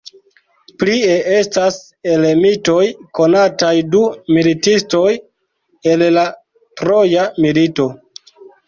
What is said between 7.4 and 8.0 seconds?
milito.